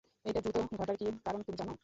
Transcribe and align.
এইটা 0.25 0.39
দ্রুত 0.43 0.57
ঘটার 0.73 0.95
কি 0.97 1.05
কারণ 1.25 1.39
তুমি 1.41 1.57
জানো? 1.59 1.73